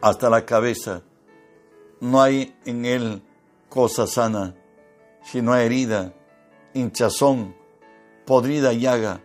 hasta 0.00 0.30
la 0.30 0.46
cabeza, 0.46 1.02
no 2.00 2.22
hay 2.22 2.56
en 2.64 2.86
él 2.86 3.22
cosa 3.68 4.06
sana, 4.06 4.54
sino 5.24 5.54
herida, 5.54 6.14
hinchazón, 6.72 7.54
podrida 8.24 8.72
llaga. 8.72 9.20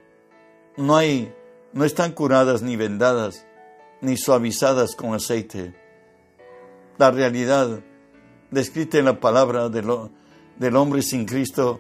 No 0.75 0.97
hay, 0.97 1.33
no 1.71 1.86
están 1.86 2.12
curadas 2.12 2.62
ni 2.62 2.75
vendadas, 2.75 3.47
ni 4.01 4.17
suavizadas 4.17 4.97
con 4.97 5.13
aceite. 5.13 5.74
La 6.97 7.09
realidad 7.09 7.79
descrita 8.51 8.97
en 8.97 9.05
la 9.05 9.21
palabra 9.21 9.69
del 10.59 10.75
hombre 10.75 11.01
sin 11.01 11.25
Cristo 11.25 11.79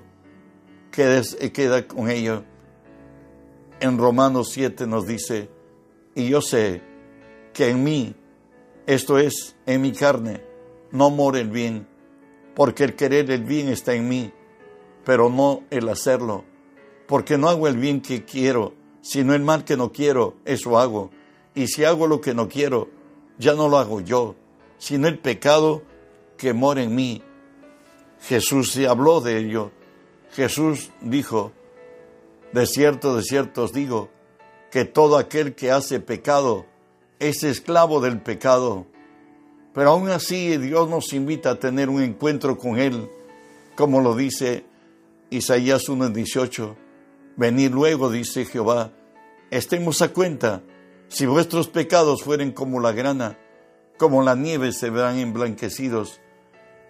queda, 0.91 1.21
queda 1.53 1.87
con 1.87 2.09
ello. 2.09 2.43
En 3.79 3.97
Romanos 3.97 4.49
7 4.51 4.87
nos 4.87 5.05
dice, 5.05 5.49
y 6.15 6.27
yo 6.29 6.41
sé 6.41 6.81
que 7.53 7.69
en 7.69 7.83
mí, 7.83 8.15
esto 8.85 9.19
es, 9.19 9.55
en 9.65 9.81
mi 9.81 9.91
carne, 9.91 10.41
no 10.91 11.09
mora 11.09 11.39
el 11.39 11.49
bien, 11.49 11.87
porque 12.55 12.83
el 12.83 12.95
querer 12.95 13.29
el 13.29 13.43
bien 13.43 13.69
está 13.69 13.93
en 13.93 14.07
mí, 14.07 14.31
pero 15.05 15.29
no 15.29 15.63
el 15.69 15.87
hacerlo, 15.89 16.43
porque 17.07 17.37
no 17.37 17.49
hago 17.49 17.67
el 17.67 17.77
bien 17.77 18.01
que 18.01 18.25
quiero, 18.25 18.73
sino 19.01 19.33
el 19.33 19.43
mal 19.43 19.63
que 19.63 19.77
no 19.77 19.91
quiero, 19.91 20.35
eso 20.43 20.79
hago. 20.79 21.11
Y 21.53 21.67
si 21.67 21.83
hago 21.83 22.07
lo 22.07 22.19
que 22.19 22.33
no 22.33 22.49
quiero, 22.49 22.89
ya 23.37 23.53
no 23.53 23.69
lo 23.69 23.77
hago 23.77 24.01
yo, 24.01 24.35
sino 24.77 25.07
el 25.07 25.19
pecado 25.19 25.83
que 26.37 26.53
mora 26.53 26.83
en 26.83 26.95
mí. 26.95 27.23
Jesús 28.21 28.71
se 28.71 28.87
habló 28.87 29.21
de 29.21 29.37
ello. 29.37 29.71
Jesús 30.33 30.91
dijo, 31.01 31.51
de 32.51 32.65
cierto, 32.65 33.15
de 33.15 33.23
cierto 33.23 33.63
os 33.63 33.73
digo, 33.73 34.09
que 34.71 34.85
todo 34.85 35.17
aquel 35.17 35.55
que 35.55 35.71
hace 35.71 35.99
pecado 35.99 36.65
es 37.19 37.43
esclavo 37.43 38.01
del 38.01 38.21
pecado. 38.21 38.85
Pero 39.73 39.91
aún 39.91 40.09
así 40.09 40.57
Dios 40.57 40.89
nos 40.89 41.13
invita 41.13 41.51
a 41.51 41.59
tener 41.59 41.89
un 41.89 42.01
encuentro 42.01 42.57
con 42.57 42.77
Él, 42.77 43.09
como 43.75 44.01
lo 44.01 44.15
dice 44.15 44.65
Isaías 45.29 45.87
1.18. 45.87 46.75
Venid 47.35 47.71
luego, 47.71 48.09
dice 48.09 48.45
Jehová, 48.45 48.91
estemos 49.51 50.01
a 50.01 50.09
cuenta, 50.09 50.63
si 51.07 51.25
vuestros 51.25 51.67
pecados 51.67 52.23
fueren 52.23 52.51
como 52.51 52.79
la 52.79 52.91
grana, 52.91 53.37
como 53.97 54.23
la 54.23 54.35
nieve 54.35 54.71
se 54.71 54.89
verán 54.89 55.17
emblanquecidos, 55.19 56.19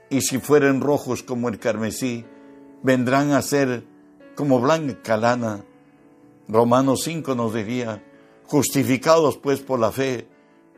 y 0.10 0.22
si 0.22 0.40
fueren 0.40 0.82
rojos 0.82 1.24
como 1.24 1.50
el 1.50 1.60
carmesí, 1.60 2.26
vendrán 2.84 3.32
a 3.32 3.42
ser 3.42 3.86
como 4.36 4.60
blanca 4.60 5.18
lana. 5.18 5.66
Romanos 6.48 7.02
5 7.04 7.36
nos 7.36 7.54
diría, 7.54 8.04
justificados 8.46 9.38
pues 9.38 9.60
por 9.60 9.80
la 9.80 9.92
fe, 9.92 10.28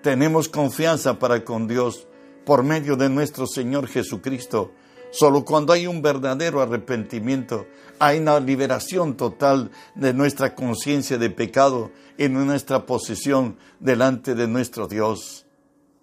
tenemos 0.02 0.50
confianza 0.50 1.20
para 1.20 1.44
con 1.44 1.68
Dios 1.68 2.08
por 2.46 2.64
medio 2.64 2.96
de 2.96 3.10
nuestro 3.10 3.46
Señor 3.46 3.88
Jesucristo. 3.88 4.72
Solo 5.12 5.44
cuando 5.44 5.74
hay 5.74 5.88
un 5.88 6.02
verdadero 6.02 6.62
arrepentimiento, 6.62 7.68
hay 8.00 8.20
una 8.20 8.40
liberación 8.40 9.18
total 9.18 9.72
de 9.96 10.14
nuestra 10.14 10.56
conciencia 10.56 11.18
de 11.18 11.30
pecado 11.30 11.92
y 12.18 12.30
nuestra 12.30 12.86
posición 12.86 13.58
delante 13.80 14.36
de 14.36 14.48
nuestro 14.48 14.88
Dios. 14.88 15.46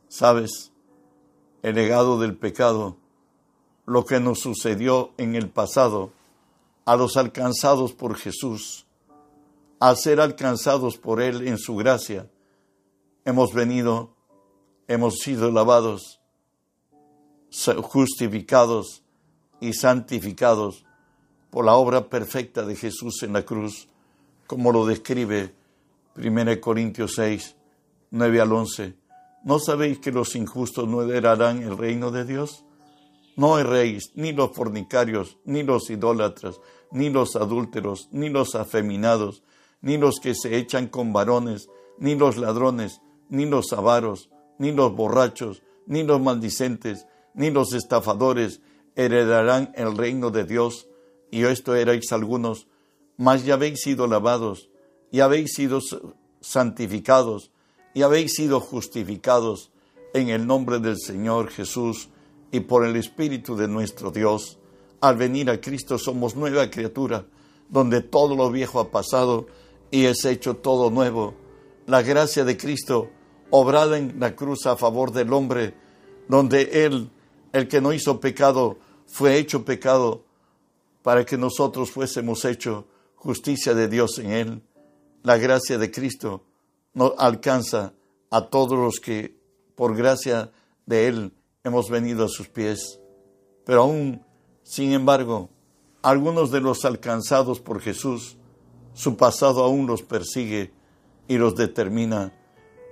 ¿Sabes? 0.08 0.72
El 1.62 1.76
legado 1.76 2.20
del 2.20 2.36
pecado, 2.36 2.98
lo 3.86 4.04
que 4.04 4.20
nos 4.20 4.40
sucedió 4.40 5.12
en 5.16 5.36
el 5.36 5.48
pasado, 5.48 6.10
a 6.84 6.96
los 6.96 7.16
alcanzados 7.16 7.92
por 7.92 8.16
Jesús, 8.16 8.86
al 9.80 9.96
ser 9.96 10.20
alcanzados 10.20 10.98
por 10.98 11.20
Él 11.20 11.46
en 11.46 11.58
su 11.58 11.76
gracia, 11.76 12.28
hemos 13.24 13.52
venido, 13.52 14.10
hemos 14.88 15.18
sido 15.18 15.50
lavados, 15.50 16.20
justificados 17.82 19.02
y 19.60 19.72
santificados 19.72 20.84
por 21.50 21.64
la 21.64 21.74
obra 21.74 22.08
perfecta 22.08 22.66
de 22.66 22.76
Jesús 22.76 23.22
en 23.22 23.32
la 23.32 23.44
cruz, 23.44 23.88
como 24.46 24.72
lo 24.72 24.84
describe 24.84 25.54
1 26.16 26.60
Corintios 26.60 27.14
6, 27.16 27.56
9 28.10 28.40
al 28.40 28.52
11. 28.52 28.94
¿No 29.44 29.58
sabéis 29.58 29.98
que 30.00 30.12
los 30.12 30.34
injustos 30.34 30.88
no 30.88 31.02
heredarán 31.02 31.62
el 31.62 31.78
reino 31.78 32.10
de 32.10 32.24
Dios? 32.24 32.65
No 33.36 33.58
erréis, 33.58 34.12
ni 34.14 34.32
los 34.32 34.52
fornicarios, 34.52 35.36
ni 35.44 35.62
los 35.62 35.90
idólatras, 35.90 36.58
ni 36.90 37.10
los 37.10 37.36
adúlteros, 37.36 38.08
ni 38.10 38.30
los 38.30 38.54
afeminados, 38.54 39.42
ni 39.82 39.98
los 39.98 40.20
que 40.20 40.34
se 40.34 40.56
echan 40.56 40.88
con 40.88 41.12
varones, 41.12 41.68
ni 41.98 42.14
los 42.14 42.38
ladrones, 42.38 43.02
ni 43.28 43.44
los 43.44 43.72
avaros, 43.74 44.30
ni 44.58 44.72
los 44.72 44.94
borrachos, 44.94 45.62
ni 45.86 46.02
los 46.02 46.20
maldicentes, 46.20 47.06
ni 47.34 47.50
los 47.50 47.74
estafadores 47.74 48.62
heredarán 48.94 49.70
el 49.74 49.96
reino 49.96 50.30
de 50.30 50.44
Dios. 50.44 50.88
Y 51.30 51.44
esto 51.44 51.74
erais 51.74 52.12
algunos, 52.12 52.68
mas 53.18 53.44
ya 53.44 53.54
habéis 53.54 53.82
sido 53.82 54.06
lavados, 54.06 54.70
y 55.10 55.20
habéis 55.20 55.52
sido 55.54 55.80
santificados, 56.40 57.50
y 57.92 58.02
habéis 58.02 58.34
sido 58.34 58.60
justificados 58.60 59.70
en 60.14 60.30
el 60.30 60.46
nombre 60.46 60.78
del 60.78 60.96
Señor 60.98 61.50
Jesús 61.50 62.08
y 62.50 62.60
por 62.60 62.84
el 62.84 62.96
Espíritu 62.96 63.56
de 63.56 63.68
nuestro 63.68 64.10
Dios. 64.10 64.58
Al 65.00 65.16
venir 65.16 65.50
a 65.50 65.60
Cristo 65.60 65.98
somos 65.98 66.36
nueva 66.36 66.70
criatura, 66.70 67.26
donde 67.68 68.00
todo 68.00 68.34
lo 68.36 68.50
viejo 68.50 68.80
ha 68.80 68.90
pasado 68.90 69.46
y 69.90 70.04
es 70.06 70.24
hecho 70.24 70.56
todo 70.56 70.90
nuevo. 70.90 71.34
La 71.86 72.02
gracia 72.02 72.44
de 72.44 72.56
Cristo 72.56 73.10
obrada 73.50 73.98
en 73.98 74.18
la 74.18 74.34
cruz 74.34 74.66
a 74.66 74.76
favor 74.76 75.12
del 75.12 75.32
hombre, 75.32 75.74
donde 76.28 76.84
Él, 76.84 77.10
el 77.52 77.68
que 77.68 77.80
no 77.80 77.92
hizo 77.92 78.20
pecado, 78.20 78.78
fue 79.06 79.38
hecho 79.38 79.64
pecado 79.64 80.24
para 81.02 81.24
que 81.24 81.38
nosotros 81.38 81.90
fuésemos 81.90 82.44
hecho 82.44 82.86
justicia 83.14 83.74
de 83.74 83.88
Dios 83.88 84.18
en 84.18 84.30
Él. 84.30 84.62
La 85.22 85.36
gracia 85.36 85.78
de 85.78 85.90
Cristo 85.90 86.44
nos 86.94 87.12
alcanza 87.18 87.94
a 88.30 88.46
todos 88.48 88.78
los 88.78 88.98
que, 88.98 89.38
por 89.74 89.96
gracia 89.96 90.50
de 90.86 91.06
Él, 91.06 91.32
hemos 91.66 91.90
venido 91.90 92.24
a 92.24 92.28
sus 92.28 92.48
pies. 92.48 93.00
Pero 93.64 93.82
aún, 93.82 94.24
sin 94.62 94.92
embargo, 94.92 95.50
algunos 96.02 96.50
de 96.50 96.60
los 96.60 96.84
alcanzados 96.84 97.60
por 97.60 97.80
Jesús, 97.80 98.36
su 98.94 99.16
pasado 99.16 99.62
aún 99.62 99.86
los 99.86 100.02
persigue 100.02 100.72
y 101.28 101.36
los 101.36 101.56
determina 101.56 102.32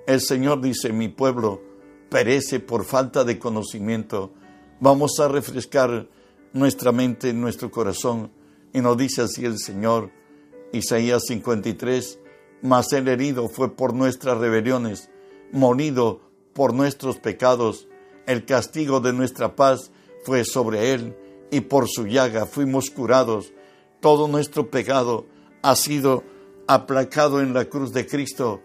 el 0.06 0.20
Señor 0.20 0.60
dice, 0.60 0.92
mi 0.92 1.08
pueblo 1.08 1.62
perece 2.10 2.60
por 2.60 2.84
falta 2.84 3.24
de 3.24 3.38
conocimiento. 3.38 4.32
Vamos 4.78 5.18
a 5.18 5.28
refrescar 5.28 6.08
nuestra 6.52 6.92
mente, 6.92 7.32
nuestro 7.32 7.70
corazón. 7.70 8.30
Y 8.74 8.82
nos 8.82 8.98
dice 8.98 9.22
así 9.22 9.46
el 9.46 9.58
Señor, 9.58 10.10
Isaías 10.72 11.22
53, 11.26 12.18
mas 12.60 12.92
el 12.92 13.08
herido 13.08 13.48
fue 13.48 13.74
por 13.74 13.94
nuestras 13.94 14.36
rebeliones, 14.36 15.08
molido 15.52 16.20
por 16.52 16.74
nuestros 16.74 17.16
pecados. 17.16 17.88
El 18.26 18.44
castigo 18.44 19.00
de 19.00 19.12
nuestra 19.12 19.54
paz 19.54 19.90
fue 20.24 20.44
sobre 20.44 20.92
él, 20.92 21.16
y 21.50 21.60
por 21.60 21.88
su 21.88 22.06
llaga 22.06 22.46
fuimos 22.46 22.90
curados. 22.90 23.52
Todo 24.00 24.28
nuestro 24.28 24.70
pecado 24.70 25.26
ha 25.62 25.76
sido 25.76 26.24
aplacado 26.66 27.40
en 27.40 27.54
la 27.54 27.66
cruz 27.66 27.92
de 27.92 28.06
Cristo 28.06 28.60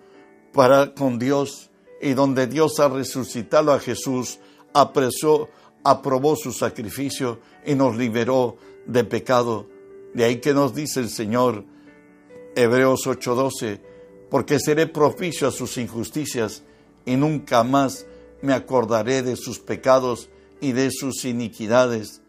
para 0.54 0.94
con 0.94 1.20
Dios 1.20 1.70
y 2.02 2.14
donde 2.14 2.48
Dios 2.48 2.80
ha 2.80 2.88
resucitado 2.88 3.74
a 3.74 3.80
Jesús, 3.80 4.40
apresó, 4.74 5.50
aprobó 5.84 6.36
su 6.36 6.52
sacrificio 6.52 7.40
y 7.66 7.76
nos 7.76 7.98
liberó 7.98 8.58
de 8.86 9.04
pecado. 9.04 9.68
De 10.14 10.24
ahí 10.24 10.38
que 10.40 10.54
nos 10.54 10.74
dice 10.74 11.02
el 11.02 11.10
Señor, 11.10 11.66
Hebreos 12.56 13.06
8:12, 13.06 13.82
porque 14.30 14.60
seré 14.60 14.88
propicio 14.88 15.48
a 15.48 15.52
sus 15.52 15.78
injusticias 15.78 16.64
y 17.06 17.16
nunca 17.16 17.64
más 17.64 18.06
me 18.42 18.54
acordaré 18.54 19.22
de 19.22 19.36
sus 19.36 19.60
pecados 19.60 20.30
y 20.62 20.72
de 20.72 20.92
sus 20.92 21.26
iniquidades. 21.26 22.22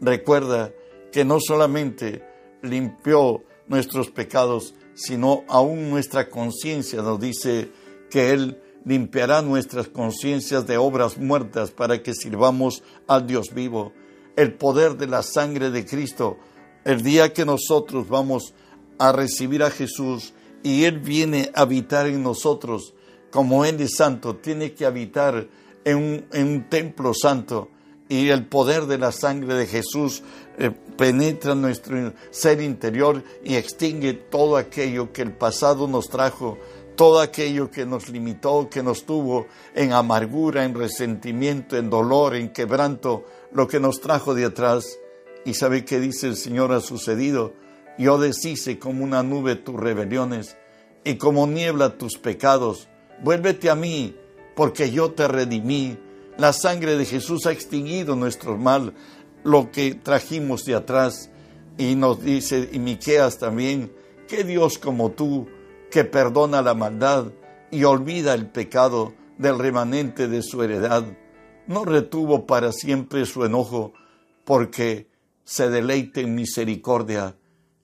Recuerda 0.00 0.72
que 1.12 1.24
no 1.24 1.38
solamente 1.40 2.24
limpió 2.62 3.42
nuestros 3.66 4.10
pecados, 4.10 4.74
sino 4.94 5.44
aún 5.48 5.90
nuestra 5.90 6.28
conciencia 6.28 7.02
nos 7.02 7.20
dice 7.20 7.70
que 8.10 8.30
Él 8.32 8.60
limpiará 8.84 9.42
nuestras 9.42 9.88
conciencias 9.88 10.66
de 10.66 10.78
obras 10.78 11.18
muertas 11.18 11.70
para 11.70 12.02
que 12.02 12.14
sirvamos 12.14 12.82
al 13.06 13.26
Dios 13.26 13.54
vivo. 13.54 13.92
el 14.36 14.54
poder 14.54 14.96
de 14.96 15.08
la 15.08 15.24
sangre 15.24 15.72
de 15.72 15.84
Cristo. 15.84 16.38
El 16.84 17.02
día 17.02 17.32
que 17.32 17.44
nosotros 17.44 18.08
vamos 18.08 18.54
a 18.96 19.10
recibir 19.10 19.64
a 19.64 19.70
Jesús 19.70 20.32
y 20.62 20.84
Él 20.84 21.00
viene 21.00 21.50
a 21.54 21.62
habitar 21.62 22.06
en 22.06 22.22
nosotros, 22.22 22.94
como 23.30 23.64
Él 23.64 23.80
es 23.80 23.96
santo, 23.96 24.36
tiene 24.36 24.72
que 24.72 24.86
habitar 24.86 25.48
en 25.84 26.24
un, 26.32 26.64
templo 26.68 27.12
santo 27.14 27.70
y 28.08 28.28
el 28.28 28.46
poder 28.46 28.86
de 28.86 28.98
la 28.98 29.12
sangre 29.12 29.54
de 29.54 29.66
Jesús 29.66 30.22
eh, 30.58 30.70
penetra 30.96 31.54
nuestro 31.54 32.12
ser 32.30 32.60
interior 32.60 33.22
y 33.44 33.54
extingue 33.54 34.14
todo 34.14 34.56
aquello 34.56 35.12
que 35.12 35.22
el 35.22 35.32
pasado 35.32 35.86
nos 35.86 36.08
trajo, 36.08 36.58
todo 36.96 37.20
aquello 37.20 37.70
que 37.70 37.86
nos 37.86 38.08
limitó, 38.08 38.68
que 38.68 38.82
nos 38.82 39.04
tuvo 39.04 39.46
en 39.74 39.92
amargura, 39.92 40.64
en 40.64 40.74
resentimiento, 40.74 41.76
en 41.76 41.90
dolor, 41.90 42.34
en 42.34 42.48
quebranto, 42.48 43.24
lo 43.52 43.68
que 43.68 43.78
nos 43.78 44.00
trajo 44.00 44.34
de 44.34 44.46
atrás. 44.46 44.98
Y 45.44 45.54
sabe 45.54 45.84
qué 45.84 46.00
dice 46.00 46.26
el 46.26 46.36
Señor 46.36 46.72
ha 46.72 46.80
sucedido. 46.80 47.52
Yo 47.98 48.18
deshice 48.18 48.78
como 48.78 49.04
una 49.04 49.22
nube 49.22 49.54
tus 49.56 49.76
rebeliones 49.76 50.56
y 51.04 51.16
como 51.16 51.46
niebla 51.46 51.96
tus 51.96 52.18
pecados. 52.18 52.88
Vuélvete 53.22 53.70
a 53.70 53.74
mí, 53.74 54.14
porque 54.54 54.90
yo 54.90 55.12
te 55.12 55.26
redimí 55.28 55.98
la 56.38 56.52
sangre 56.52 56.96
de 56.96 57.04
Jesús 57.04 57.46
ha 57.46 57.52
extinguido 57.52 58.14
nuestro 58.14 58.56
mal, 58.56 58.94
lo 59.42 59.72
que 59.72 59.96
trajimos 59.96 60.64
de 60.64 60.76
atrás. 60.76 61.30
Y 61.76 61.96
nos 61.96 62.22
dice, 62.22 62.70
y 62.72 62.78
Miqueas 62.78 63.38
también, 63.38 63.92
que 64.28 64.44
Dios 64.44 64.78
como 64.78 65.10
tú, 65.10 65.48
que 65.90 66.04
perdona 66.04 66.62
la 66.62 66.74
maldad 66.74 67.32
y 67.72 67.82
olvida 67.82 68.34
el 68.34 68.46
pecado 68.46 69.14
del 69.36 69.58
remanente 69.58 70.28
de 70.28 70.42
su 70.42 70.62
heredad, 70.62 71.04
no 71.66 71.84
retuvo 71.84 72.46
para 72.46 72.70
siempre 72.70 73.26
su 73.26 73.44
enojo, 73.44 73.92
porque 74.44 75.08
se 75.42 75.68
deleite 75.70 76.20
en 76.20 76.36
misericordia. 76.36 77.36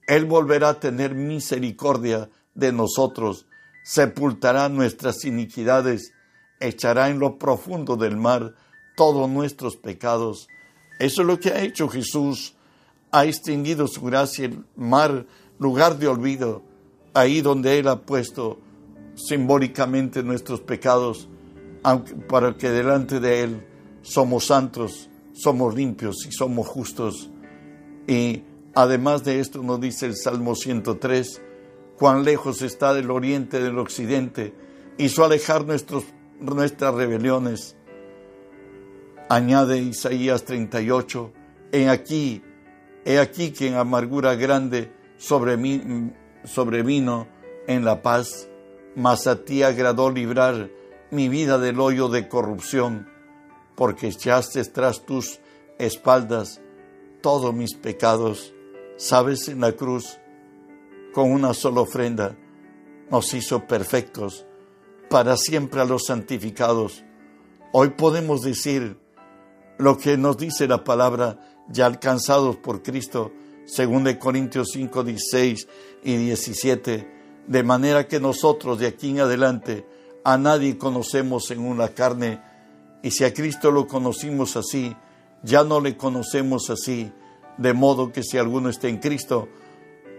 Él 0.07 0.23
volverá 0.23 0.69
a 0.69 0.79
tener 0.79 1.13
misericordia 1.13 2.29
de 2.53 2.71
nosotros, 2.71 3.47
sepultará 3.85 4.67
nuestras 4.67 5.23
iniquidades 5.25 6.11
echará 6.59 7.09
en 7.09 7.19
lo 7.19 7.37
profundo 7.37 7.95
del 7.95 8.17
mar 8.17 8.55
todos 8.97 9.29
nuestros 9.29 9.77
pecados. 9.77 10.47
Eso 10.99 11.21
es 11.21 11.27
lo 11.27 11.39
que 11.39 11.49
ha 11.49 11.61
hecho 11.61 11.87
Jesús. 11.87 12.55
Ha 13.11 13.25
extinguido 13.25 13.87
su 13.87 14.01
gracia 14.01 14.45
el 14.45 14.65
mar, 14.75 15.27
lugar 15.59 15.99
de 15.99 16.07
olvido, 16.07 16.63
ahí 17.13 17.41
donde 17.41 17.77
Él 17.77 17.87
ha 17.87 18.01
puesto 18.01 18.59
simbólicamente 19.15 20.23
nuestros 20.23 20.61
pecados, 20.61 21.29
para 22.27 22.57
que 22.57 22.71
delante 22.71 23.19
de 23.19 23.43
Él 23.43 23.67
somos 24.01 24.47
santos, 24.47 25.11
somos 25.33 25.75
limpios 25.75 26.25
y 26.25 26.31
somos 26.31 26.67
justos. 26.67 27.29
Y 28.07 28.41
además 28.73 29.23
de 29.23 29.39
esto 29.39 29.61
nos 29.61 29.79
dice 29.79 30.07
el 30.07 30.15
Salmo 30.15 30.55
103, 30.55 31.41
cuán 31.97 32.23
lejos 32.23 32.61
está 32.61 32.93
del 32.93 33.11
oriente 33.11 33.61
del 33.61 33.77
occidente, 33.79 34.53
hizo 34.97 35.23
alejar 35.23 35.65
nuestros 35.65 36.05
nuestras 36.39 36.93
rebeliones. 36.93 37.75
Añade 39.29 39.79
Isaías 39.79 40.43
38, 40.45 41.31
he 41.71 41.89
aquí, 41.89 42.43
he 43.05 43.19
aquí 43.19 43.51
que 43.51 43.67
en 43.67 43.75
amargura 43.75 44.35
grande 44.35 44.91
sobre 45.17 45.57
mí, 45.57 46.11
sobrevino 46.43 47.27
en 47.67 47.83
la 47.85 48.01
paz, 48.01 48.47
mas 48.95 49.25
a 49.27 49.43
ti 49.43 49.63
agradó 49.63 50.11
librar 50.11 50.69
mi 51.09 51.27
vida 51.27 51.57
del 51.57 51.79
hoyo 51.79 52.07
de 52.07 52.27
corrupción, 52.27 53.09
porque 53.75 54.07
echaste 54.07 54.63
tras 54.65 55.05
tus 55.05 55.39
espaldas 55.79 56.61
todos 57.21 57.53
mis 57.53 57.73
pecados. 57.73 58.53
Sabes, 58.97 59.47
en 59.47 59.61
la 59.61 59.71
cruz, 59.71 60.19
con 61.15 61.31
una 61.31 61.53
sola 61.53 61.79
ofrenda, 61.79 62.35
nos 63.09 63.33
hizo 63.33 63.65
perfectos 63.65 64.45
para 65.09 65.37
siempre 65.37 65.79
a 65.79 65.85
los 65.85 66.07
santificados. 66.07 67.05
Hoy 67.71 67.91
podemos 67.91 68.41
decir 68.41 68.97
lo 69.77 69.97
que 69.97 70.17
nos 70.17 70.35
dice 70.35 70.67
la 70.67 70.83
palabra, 70.83 71.39
ya 71.69 71.85
alcanzados 71.85 72.57
por 72.57 72.83
Cristo, 72.83 73.31
según 73.63 74.03
de 74.03 74.19
Corintios 74.19 74.71
5, 74.73 75.05
16 75.05 75.67
y 76.03 76.17
17, 76.17 77.13
de 77.47 77.63
manera 77.63 78.09
que 78.09 78.19
nosotros 78.19 78.79
de 78.79 78.87
aquí 78.87 79.11
en 79.11 79.21
adelante 79.21 79.87
a 80.25 80.37
nadie 80.37 80.77
conocemos 80.77 81.49
en 81.49 81.61
una 81.61 81.87
carne, 81.87 82.41
y 83.03 83.11
si 83.11 83.23
a 83.23 83.33
Cristo 83.33 83.71
lo 83.71 83.87
conocimos 83.87 84.57
así, 84.57 84.93
ya 85.43 85.63
no 85.63 85.79
le 85.79 85.95
conocemos 85.95 86.69
así, 86.69 87.09
de 87.57 87.71
modo 87.71 88.11
que 88.11 88.21
si 88.21 88.37
alguno 88.37 88.67
está 88.67 88.89
en 88.89 88.97
Cristo, 88.97 89.47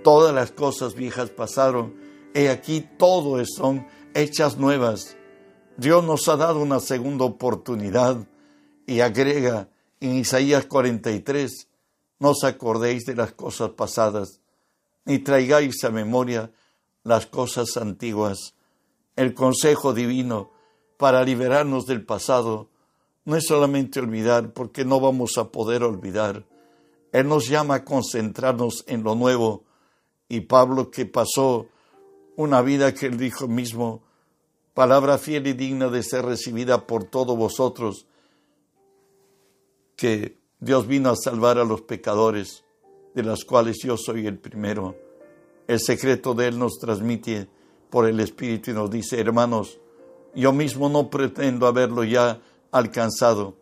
todas 0.07 0.33
las 0.33 0.53
cosas 0.53 0.95
viejas 0.95 1.31
pasaron, 1.31 1.97
he 2.33 2.49
aquí 2.49 2.81
todo 2.97 3.45
son 3.45 3.89
hechas 4.15 4.57
nuevas. 4.57 5.17
Dios 5.77 6.05
nos 6.05 6.29
ha 6.29 6.37
dado 6.37 6.61
una 6.61 6.79
segunda 6.79 7.25
oportunidad 7.25 8.25
y 8.87 9.01
agrega 9.01 9.69
en 9.99 10.15
Isaías 10.15 10.67
43, 10.67 11.67
no 12.21 12.31
os 12.31 12.45
acordéis 12.45 13.05
de 13.05 13.17
las 13.17 13.33
cosas 13.33 13.71
pasadas, 13.71 14.41
ni 15.07 15.19
traigáis 15.19 15.83
a 15.83 15.91
memoria 15.91 16.53
las 17.03 17.27
cosas 17.27 17.77
antiguas. 17.77 18.55
El 19.17 19.35
consejo 19.35 19.93
divino 19.93 20.53
para 20.99 21.25
liberarnos 21.25 21.85
del 21.85 22.07
pasado 22.07 22.69
no 23.25 23.35
es 23.35 23.45
solamente 23.49 23.99
olvidar, 23.99 24.53
porque 24.53 24.85
no 24.85 25.01
vamos 25.01 25.37
a 25.37 25.51
poder 25.51 25.83
olvidar. 25.83 26.45
Él 27.11 27.27
nos 27.27 27.49
llama 27.49 27.75
a 27.75 27.85
concentrarnos 27.85 28.85
en 28.87 29.03
lo 29.03 29.17
nuevo. 29.17 29.66
Y 30.29 30.41
Pablo 30.41 30.91
que 30.91 31.07
pasó 31.07 31.69
una 32.37 32.63
vida 32.63 32.93
que 32.95 33.07
él 33.07 33.17
dijo 33.17 33.49
mismo, 33.49 34.03
palabra 34.75 35.19
fiel 35.19 35.47
y 35.47 35.53
digna 35.53 35.89
de 35.89 36.03
ser 36.03 36.25
recibida 36.25 36.87
por 36.87 37.05
todos 37.05 37.37
vosotros, 37.37 38.07
que 39.97 40.39
Dios 40.61 40.87
vino 40.87 41.11
a 41.11 41.17
salvar 41.17 41.59
a 41.59 41.65
los 41.65 41.83
pecadores, 41.83 42.65
de 43.15 43.23
los 43.23 43.45
cuales 43.45 43.79
yo 43.83 43.97
soy 43.97 44.27
el 44.27 44.39
primero. 44.39 44.95
El 45.67 45.81
secreto 45.81 46.35
de 46.35 46.49
Él 46.49 46.59
nos 46.59 46.79
transmite 46.79 47.49
por 47.89 48.07
el 48.07 48.21
Espíritu 48.21 48.71
y 48.71 48.75
nos 48.75 48.91
dice, 48.91 49.19
hermanos, 49.19 49.81
yo 50.35 50.53
mismo 50.53 50.91
no 50.91 51.09
pretendo 51.09 51.67
haberlo 51.67 52.05
ya 52.05 52.43
alcanzado, 52.71 53.57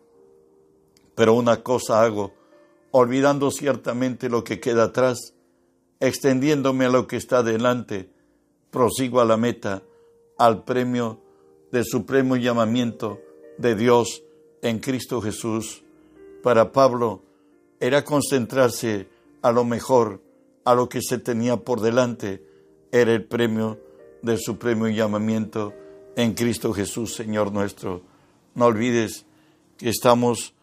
pero 1.15 1.33
una 1.33 1.63
cosa 1.63 2.03
hago, 2.03 2.33
olvidando 2.91 3.49
ciertamente 3.51 4.27
lo 4.29 4.43
que 4.43 4.59
queda 4.59 4.85
atrás, 4.85 5.34
extendiéndome 6.07 6.85
a 6.85 6.89
lo 6.89 7.07
que 7.07 7.17
está 7.17 7.43
delante, 7.43 8.09
prosigo 8.71 9.21
a 9.21 9.25
la 9.25 9.37
meta, 9.37 9.83
al 10.37 10.63
premio 10.63 11.21
del 11.71 11.85
supremo 11.85 12.35
llamamiento 12.35 13.19
de 13.57 13.75
Dios 13.75 14.23
en 14.61 14.79
Cristo 14.79 15.21
Jesús. 15.21 15.83
Para 16.43 16.71
Pablo 16.71 17.23
era 17.79 18.03
concentrarse 18.03 19.07
a 19.41 19.51
lo 19.51 19.63
mejor, 19.63 20.21
a 20.63 20.75
lo 20.75 20.89
que 20.89 21.01
se 21.01 21.17
tenía 21.17 21.57
por 21.57 21.81
delante, 21.81 22.43
era 22.91 23.13
el 23.13 23.25
premio 23.25 23.79
del 24.21 24.39
supremo 24.39 24.87
llamamiento 24.87 25.73
en 26.15 26.33
Cristo 26.33 26.73
Jesús, 26.73 27.13
Señor 27.13 27.51
nuestro. 27.51 28.01
No 28.53 28.65
olvides 28.65 29.25
que 29.77 29.89
estamos 29.89 30.53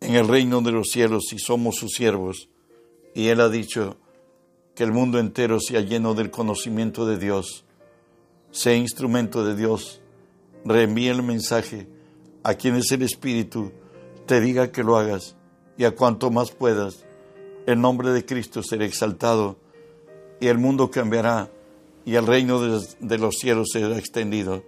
en 0.00 0.14
el 0.14 0.28
reino 0.28 0.60
de 0.60 0.72
los 0.72 0.90
cielos 0.90 1.32
y 1.32 1.38
somos 1.38 1.76
sus 1.76 1.92
siervos. 1.92 2.48
Y 3.14 3.28
Él 3.28 3.40
ha 3.40 3.48
dicho 3.48 3.96
que 4.74 4.84
el 4.84 4.92
mundo 4.92 5.18
entero 5.18 5.60
sea 5.60 5.80
lleno 5.80 6.14
del 6.14 6.30
conocimiento 6.30 7.06
de 7.06 7.18
Dios 7.18 7.64
Sé 8.52 8.76
instrumento 8.76 9.44
de 9.46 9.56
Dios. 9.56 10.02
Reenvíe 10.64 11.08
el 11.08 11.22
mensaje 11.22 11.88
a 12.44 12.54
quienes 12.54 12.92
el 12.92 13.02
Espíritu 13.02 13.72
te 14.26 14.40
diga 14.40 14.70
que 14.70 14.84
lo 14.84 14.98
hagas 14.98 15.36
y 15.78 15.84
a 15.84 15.92
cuanto 15.92 16.30
más 16.30 16.50
puedas, 16.50 17.04
el 17.66 17.80
nombre 17.80 18.10
de 18.10 18.26
Cristo 18.26 18.62
será 18.62 18.84
exaltado 18.84 19.56
y 20.38 20.48
el 20.48 20.58
mundo 20.58 20.90
cambiará 20.90 21.50
y 22.04 22.14
el 22.16 22.26
reino 22.26 22.60
de, 22.60 23.18
los 23.18 23.36
cielos 23.36 23.68
será 23.72 23.96
extendido. 23.96 24.62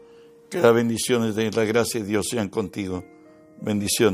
Que 0.49 0.61
las 0.61 0.75
bendiciones 0.75 1.35
de 1.35 1.51
la 1.51 1.65
gracia 1.65 2.01
de 2.01 2.07
Dios 2.07 2.27
sean 2.31 2.49
contigo. 2.49 3.05
Bendiciones. 3.61 4.13